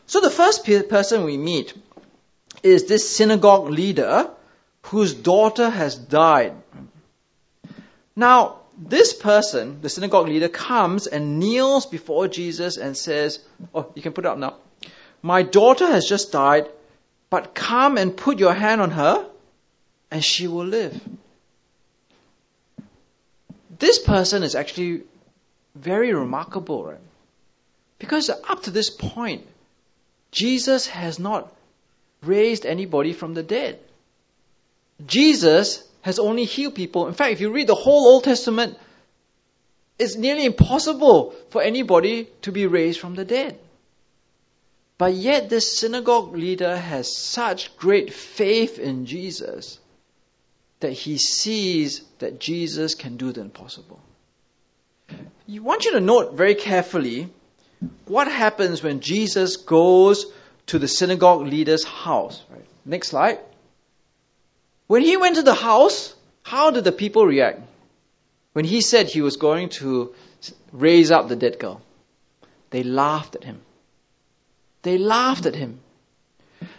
[0.07, 1.75] So the first person we meet
[2.63, 4.31] is this synagogue leader
[4.83, 6.55] whose daughter has died.
[8.17, 13.39] Now, this person, the synagogue leader, comes and kneels before Jesus and says,
[13.75, 14.57] Oh, you can put it up now.
[15.23, 16.67] My daughter has just died,
[17.29, 19.27] but come and put your hand on her,
[20.11, 20.99] and she will live.
[23.79, 25.03] This person is actually
[25.75, 26.99] very remarkable, right?
[27.99, 29.47] Because up to this point,
[30.33, 31.53] Jesus has not
[32.23, 33.79] raised anybody from the dead.
[35.07, 37.07] Jesus has only healed people.
[37.07, 38.79] In fact, if you read the whole Old Testament,
[39.99, 43.59] it's nearly impossible for anybody to be raised from the dead.
[44.97, 49.79] But yet, this synagogue leader has such great faith in Jesus
[50.81, 54.01] that he sees that Jesus can do the impossible.
[55.11, 57.29] I want you to note very carefully
[58.07, 60.27] what happens when Jesus goes
[60.67, 62.43] to the synagogue leader's house.
[62.51, 62.65] Right?
[62.85, 63.39] Next slide.
[64.91, 67.61] When he went to the house, how did the people react?
[68.55, 70.13] When he said he was going to
[70.73, 71.81] raise up the dead girl,
[72.71, 73.61] they laughed at him.
[74.83, 75.79] They laughed at him.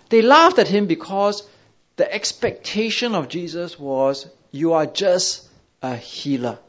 [0.10, 1.48] They laughed at him because
[1.96, 5.48] the expectation of Jesus was you are just
[5.82, 6.60] a healer.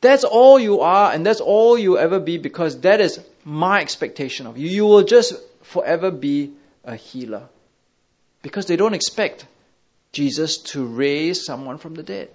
[0.00, 4.48] That's all you are, and that's all you ever be because that is my expectation
[4.48, 4.68] of you.
[4.68, 7.48] You will just forever be a healer.
[8.42, 9.46] Because they don't expect
[10.12, 12.30] Jesus to raise someone from the dead.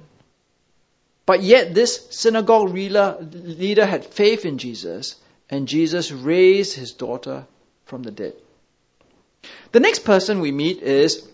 [1.25, 5.15] But yet, this synagogue leader had faith in Jesus,
[5.49, 7.45] and Jesus raised his daughter
[7.85, 8.33] from the dead.
[9.71, 11.27] The next person we meet is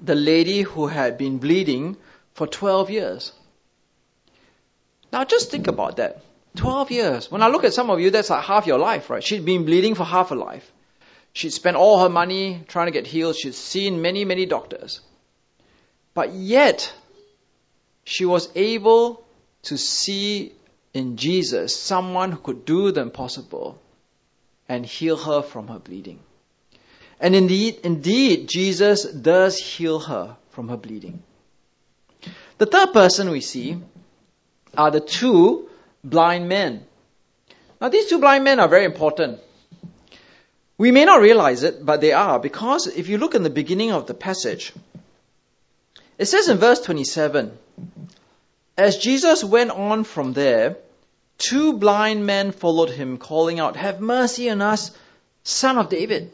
[0.00, 1.96] the lady who had been bleeding
[2.34, 3.32] for 12 years.
[5.12, 6.22] Now, just think about that.
[6.56, 7.30] 12 years.
[7.30, 9.22] When I look at some of you, that's like half your life, right?
[9.22, 10.70] She'd been bleeding for half her life.
[11.32, 13.36] She'd spent all her money trying to get healed.
[13.36, 15.00] She'd seen many, many doctors.
[16.14, 16.92] But yet,
[18.04, 19.24] she was able
[19.62, 20.52] to see
[20.92, 23.78] in Jesus someone who could do the impossible
[24.68, 26.20] and heal her from her bleeding.
[27.20, 31.22] And indeed, indeed, Jesus does heal her from her bleeding.
[32.58, 33.78] The third person we see
[34.76, 35.68] are the two
[36.04, 36.84] blind men.
[37.80, 39.40] Now, these two blind men are very important.
[40.78, 43.92] We may not realize it, but they are, because if you look in the beginning
[43.92, 44.72] of the passage,
[46.22, 47.50] it says in verse 27
[48.78, 50.76] As Jesus went on from there,
[51.36, 54.92] two blind men followed him, calling out, Have mercy on us,
[55.42, 56.30] son of David.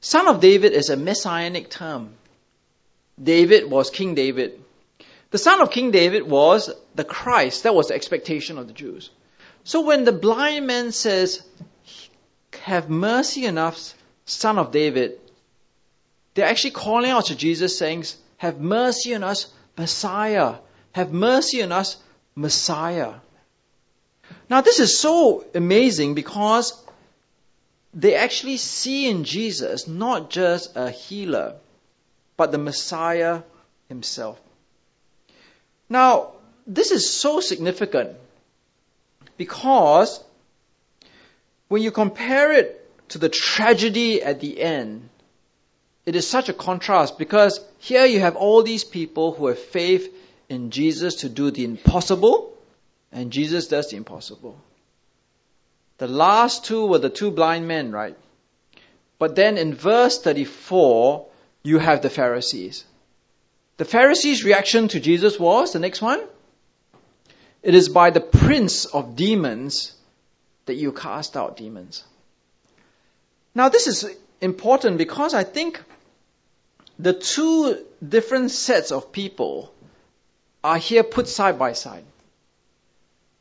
[0.00, 2.14] Son of David is a messianic term.
[3.22, 4.60] David was King David.
[5.30, 7.62] The son of King David was the Christ.
[7.62, 9.10] That was the expectation of the Jews.
[9.62, 11.46] So when the blind man says,
[12.64, 13.94] Have mercy on us,
[14.24, 15.20] son of David,
[16.36, 18.04] they're actually calling out to Jesus saying,
[18.36, 20.56] Have mercy on us, Messiah.
[20.92, 21.96] Have mercy on us,
[22.34, 23.14] Messiah.
[24.50, 26.78] Now, this is so amazing because
[27.94, 31.54] they actually see in Jesus not just a healer,
[32.36, 33.40] but the Messiah
[33.88, 34.38] himself.
[35.88, 36.32] Now,
[36.66, 38.10] this is so significant
[39.38, 40.22] because
[41.68, 45.08] when you compare it to the tragedy at the end,
[46.06, 50.14] it is such a contrast because here you have all these people who have faith
[50.48, 52.54] in Jesus to do the impossible,
[53.10, 54.56] and Jesus does the impossible.
[55.98, 58.16] The last two were the two blind men, right?
[59.18, 61.26] But then in verse 34,
[61.64, 62.84] you have the Pharisees.
[63.78, 66.22] The Pharisees' reaction to Jesus was the next one.
[67.62, 69.92] It is by the prince of demons
[70.66, 72.04] that you cast out demons.
[73.54, 75.82] Now, this is important because I think
[76.98, 79.72] the two different sets of people
[80.64, 82.04] are here put side by side.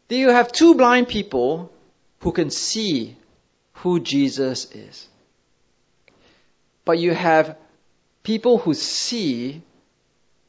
[0.07, 1.71] Do you have two blind people
[2.19, 3.15] who can see
[3.73, 5.07] who Jesus is?
[6.83, 7.57] But you have
[8.23, 9.61] people who see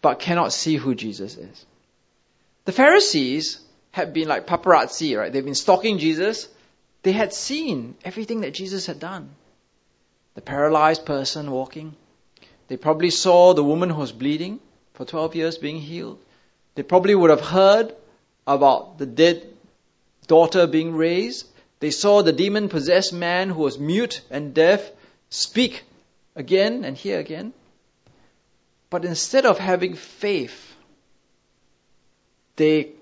[0.03, 1.67] but cannot see who Jesus is.
[2.65, 3.61] The Pharisees
[3.93, 5.33] had been like paparazzi, right?
[5.33, 6.49] They've been stalking Jesus.
[7.03, 9.31] They had seen everything that Jesus had done.
[10.35, 11.95] The paralyzed person walking.
[12.69, 14.61] They probably saw the woman who was bleeding
[14.95, 16.19] for 12 years being healed.
[16.75, 17.95] They probably would have heard
[18.47, 19.47] about the dead
[20.27, 21.47] daughter being raised.
[21.81, 24.91] They saw the demon possessed man who was mute and deaf
[25.31, 25.85] speak
[26.35, 27.53] again and hear again.
[28.91, 30.75] But instead of having faith,
[32.57, 32.93] they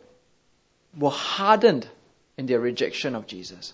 [0.96, 1.86] were hardened
[2.36, 3.72] in their rejection of Jesus.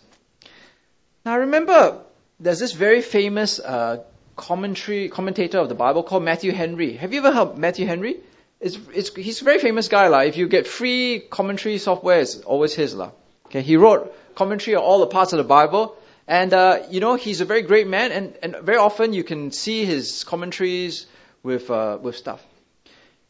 [1.25, 2.03] Now remember,
[2.39, 4.03] there's this very famous uh,
[4.37, 6.95] commentary commentator of the Bible called Matthew Henry.
[6.95, 8.17] Have you ever heard Matthew Henry?
[8.61, 10.09] It's, it's, he's a very famous guy.
[10.09, 10.21] La.
[10.21, 12.95] If you get free commentary software, it's always his.
[12.95, 13.11] La.
[13.47, 15.97] Okay, he wrote commentary on all the parts of the Bible.
[16.29, 18.13] And, uh, you know, he's a very great man.
[18.13, 21.07] And, and very often you can see his commentaries
[21.43, 22.45] with, uh, with stuff.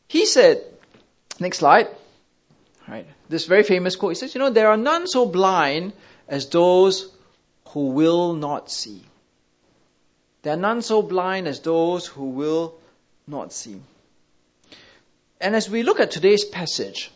[0.09, 0.63] He said,
[1.39, 1.89] next slide.
[2.89, 4.13] Right, this very famous quote.
[4.13, 5.93] He says, you know, there are none so blind
[6.27, 7.09] as those
[7.69, 9.03] who will not see.
[10.43, 12.75] There are none so blind as those who will
[13.27, 13.81] not see.
[15.41, 17.11] And as we look at today's passage,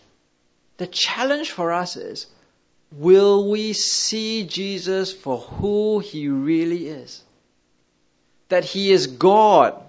[0.77, 2.27] the challenge for us is
[2.93, 7.23] will we see Jesus for who he really is?
[8.49, 9.81] That he is God,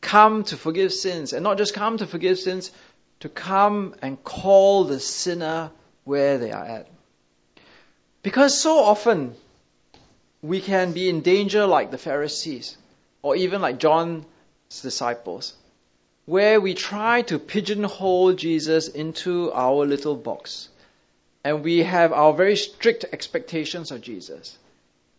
[0.00, 2.70] come to forgive sins, and not just come to forgive sins,
[3.20, 5.70] to come and call the sinner
[6.04, 6.88] where they are at.
[8.22, 9.34] Because so often
[10.42, 12.76] we can be in danger like the Pharisees,
[13.22, 14.24] or even like John's
[14.82, 15.54] disciples
[16.28, 20.68] where we try to pigeonhole Jesus into our little box.
[21.42, 24.58] And we have our very strict expectations of Jesus.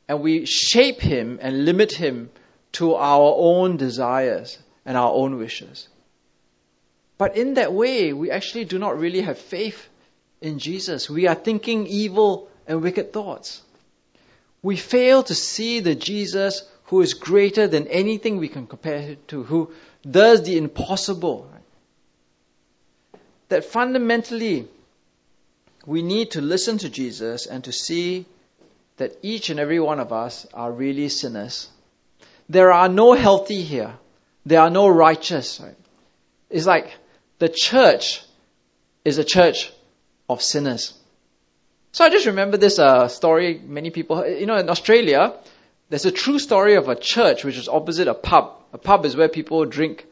[0.07, 2.30] And we shape him and limit him
[2.74, 5.88] to our own desires and our own wishes.
[7.17, 9.89] But in that way, we actually do not really have faith
[10.41, 11.09] in Jesus.
[11.09, 13.63] We are thinking evil and wicked thoughts.
[14.62, 19.18] We fail to see the Jesus who is greater than anything we can compare him
[19.28, 19.72] to, who
[20.10, 21.49] does the impossible.
[23.49, 24.68] That fundamentally,
[25.86, 28.26] we need to listen to Jesus and to see
[28.97, 31.70] that each and every one of us are really sinners.
[32.49, 33.93] There are no healthy here.
[34.45, 35.60] There are no righteous.
[35.60, 35.76] Right?
[36.49, 36.91] It's like
[37.38, 38.24] the church
[39.05, 39.72] is a church
[40.28, 40.99] of sinners.
[41.92, 43.60] So I just remember this uh, story.
[43.64, 45.34] Many people, you know, in Australia,
[45.90, 48.54] there's a true story of a church which is opposite a pub.
[48.74, 50.06] A pub is where people drink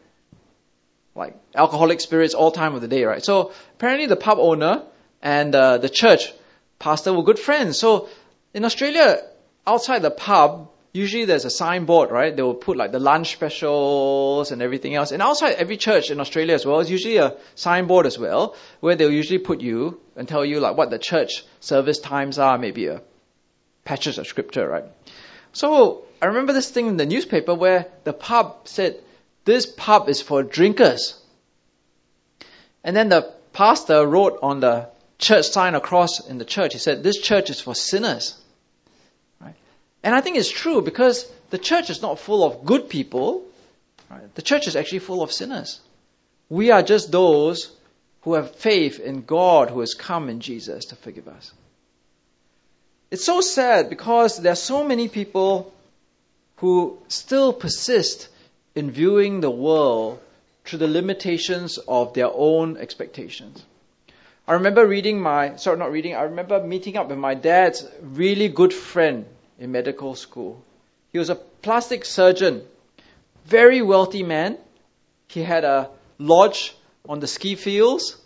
[1.16, 3.24] like alcoholic spirits all time of the day, right?
[3.24, 4.84] So apparently the pub owner
[5.22, 6.34] and uh, the church
[6.80, 7.78] pastor were good friends.
[7.78, 8.10] So
[8.54, 9.22] in Australia,
[9.66, 12.36] outside the pub, usually there's a signboard, right?
[12.36, 15.12] They will put like the lunch specials and everything else.
[15.12, 18.96] And outside every church in Australia as well, is usually a signboard as well, where
[18.96, 22.88] they'll usually put you and tell you like what the church service times are, maybe
[22.88, 23.02] a
[23.86, 24.86] passage of scripture, right?
[25.54, 29.00] So I remember this thing in the newspaper where the pub said,
[29.46, 31.20] this pub is for drinkers.
[32.84, 34.90] And then the pastor wrote on the
[35.20, 38.36] church sign across in the church, he said, this church is for sinners.
[40.08, 43.44] And I think it's true because the church is not full of good people.
[44.10, 44.34] Right?
[44.36, 45.82] The church is actually full of sinners.
[46.48, 47.70] We are just those
[48.22, 51.52] who have faith in God who has come in Jesus to forgive us.
[53.12, 55.74] It's so sad because there are so many people
[56.56, 58.30] who still persist
[58.76, 60.22] in viewing the world
[60.64, 63.62] through the limitations of their own expectations.
[64.48, 68.48] I remember reading my, sorry, not reading, I remember meeting up with my dad's really
[68.48, 69.26] good friend
[69.60, 70.64] in medical school.
[71.12, 72.64] He was a plastic surgeon,
[73.46, 74.58] very wealthy man.
[75.28, 76.76] He had a lodge
[77.08, 78.18] on the ski fields.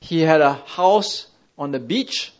[0.00, 1.26] He had a house
[1.58, 2.32] on the beach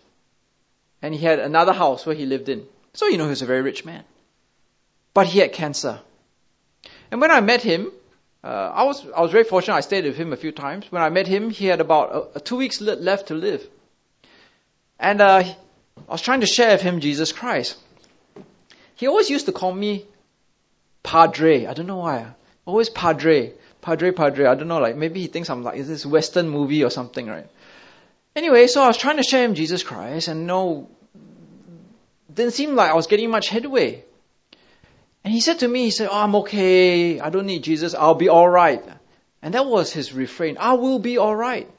[1.05, 2.67] and he had another house where he lived in.
[2.95, 4.05] So you know he was a very rich man.
[5.13, 6.01] But he had cancer.
[7.11, 7.93] And when I met him,
[8.43, 9.75] uh, I was I was very fortunate.
[9.75, 10.91] I stayed with him a few times.
[10.91, 13.69] When I met him, he had about uh, two weeks left to live.
[14.99, 15.45] And uh,
[16.09, 17.77] I was trying to share with him Jesus Christ.
[18.95, 20.07] He always used to call me
[21.03, 21.67] Padre.
[21.67, 22.27] I don't know why.
[22.65, 23.53] Always Padre.
[23.83, 24.47] Padre, Padre.
[24.47, 27.27] I don't know, like maybe he thinks I'm like, is this Western movie or something,
[27.27, 27.47] right?
[28.35, 30.89] Anyway, so I was trying to share him Jesus Christ and no,
[32.33, 34.05] didn't seem like I was getting much headway.
[35.23, 37.21] And he said to me, he said, oh, I'm okay.
[37.21, 37.95] I don't need Jesus.
[37.95, 38.85] I'll be alright.
[39.41, 40.57] And that was his refrain.
[40.59, 41.71] I will be alright.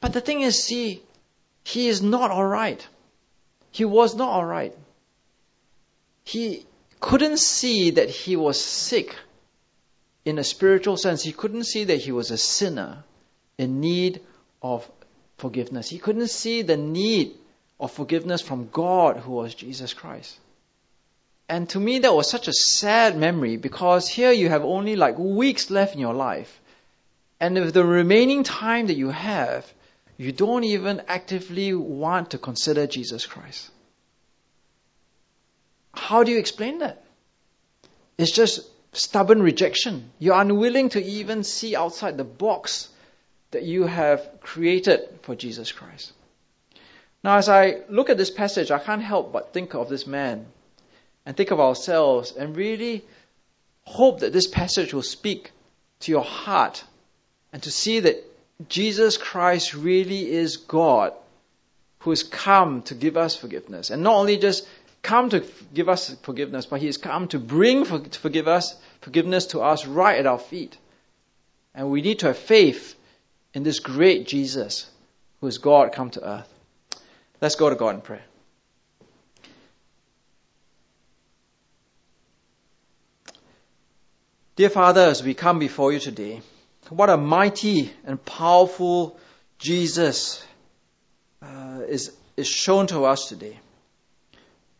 [0.00, 1.02] But the thing is, see,
[1.64, 2.86] he is not alright.
[3.70, 4.76] He was not alright.
[6.26, 6.66] He
[6.98, 9.14] couldn't see that he was sick
[10.24, 11.22] in a spiritual sense.
[11.22, 13.04] He couldn't see that he was a sinner
[13.58, 14.20] in need
[14.60, 14.90] of
[15.38, 15.88] forgiveness.
[15.88, 17.36] He couldn't see the need
[17.78, 20.36] of forgiveness from God, who was Jesus Christ.
[21.48, 25.16] And to me, that was such a sad memory because here you have only like
[25.16, 26.60] weeks left in your life.
[27.38, 29.72] And with the remaining time that you have,
[30.16, 33.70] you don't even actively want to consider Jesus Christ.
[35.96, 37.02] How do you explain that?
[38.18, 38.60] It's just
[38.92, 40.10] stubborn rejection.
[40.18, 42.88] You're unwilling to even see outside the box
[43.50, 46.12] that you have created for Jesus Christ.
[47.22, 50.46] Now, as I look at this passage, I can't help but think of this man
[51.24, 53.04] and think of ourselves and really
[53.82, 55.50] hope that this passage will speak
[56.00, 56.84] to your heart
[57.52, 58.22] and to see that
[58.68, 61.12] Jesus Christ really is God
[62.00, 63.90] who has come to give us forgiveness.
[63.90, 64.66] And not only just
[65.06, 68.76] come to give us forgiveness, but He has come to bring for, to forgive us,
[69.00, 70.76] forgiveness to us right at our feet.
[71.74, 72.96] And we need to have faith
[73.54, 74.90] in this great Jesus
[75.40, 76.52] who is God come to earth.
[77.40, 78.24] Let's go to God in prayer.
[84.56, 86.40] Dear Father, as we come before you today,
[86.88, 89.18] what a mighty and powerful
[89.58, 90.44] Jesus
[91.42, 93.60] uh, is, is shown to us today.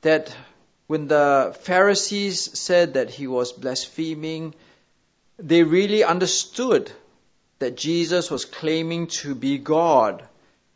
[0.03, 0.35] That
[0.87, 4.55] when the Pharisees said that he was blaspheming,
[5.39, 6.91] they really understood
[7.59, 10.27] that Jesus was claiming to be God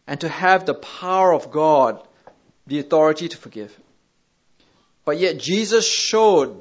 [0.07, 2.03] and to have the power of God,
[2.67, 3.79] the authority to forgive.
[5.05, 6.61] But yet Jesus showed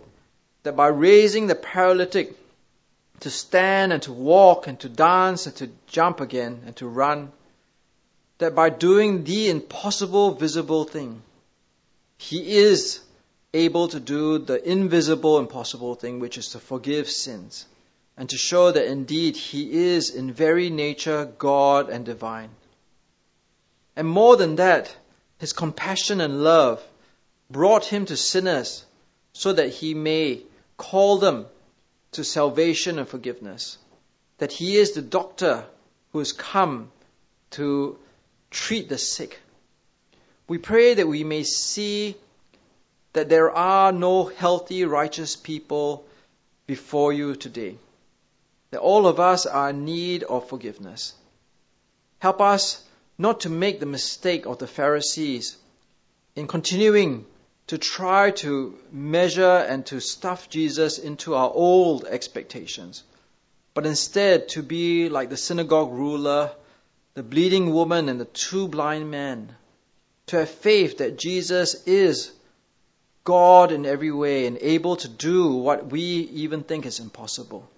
[0.64, 2.36] that by raising the paralytic
[3.22, 7.32] to stand and to walk and to dance and to jump again and to run,
[8.38, 11.22] that by doing the impossible visible thing,
[12.20, 13.00] he is
[13.54, 17.66] able to do the invisible impossible thing, which is to forgive sins
[18.18, 22.50] and to show that indeed he is in very nature God and divine.
[23.96, 24.94] And more than that,
[25.38, 26.84] his compassion and love
[27.50, 28.86] brought him to sinners
[29.32, 30.42] so that he may
[30.76, 31.46] call them
[32.12, 33.78] to salvation and forgiveness.
[34.40, 35.64] That he is the doctor
[36.12, 36.92] who has come
[37.52, 37.98] to
[38.52, 39.40] treat the sick.
[40.50, 42.16] We pray that we may see
[43.14, 46.08] that there are no healthy, righteous people
[46.66, 47.78] before you today.
[48.72, 51.14] That all of us are in need of forgiveness.
[52.18, 52.84] Help us
[53.16, 55.56] not to make the mistake of the Pharisees
[56.36, 57.28] in continuing
[57.68, 63.04] to try to measure and to stuff Jesus into our old expectations,
[63.76, 66.52] but instead to be like the synagogue ruler,
[67.14, 69.56] the bleeding woman, and the two blind men,
[70.30, 72.32] to have faith that Jesus is
[73.24, 77.70] God in every way and able to do what we even think is impossible.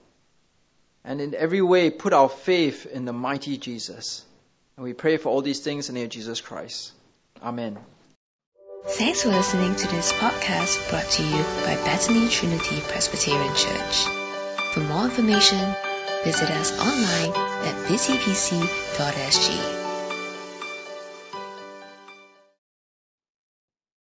[1.04, 4.24] And in every way, put our faith in the mighty Jesus.
[4.78, 6.92] And we pray for all these things in the name of Jesus Christ.
[7.42, 7.78] Amen.
[8.86, 14.06] Thanks for listening to this podcast brought to you by Bethany Trinity Presbyterian Church.
[14.74, 15.60] For more information,
[16.24, 17.32] visit us online
[17.66, 19.91] at busypc.sg.